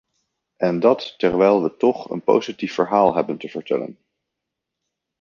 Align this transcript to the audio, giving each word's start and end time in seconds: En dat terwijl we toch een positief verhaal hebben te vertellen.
En 0.57 0.79
dat 0.79 1.13
terwijl 1.19 1.63
we 1.63 1.77
toch 1.77 2.09
een 2.09 2.23
positief 2.23 2.73
verhaal 2.73 3.15
hebben 3.15 3.37
te 3.37 3.49
vertellen. 3.49 3.97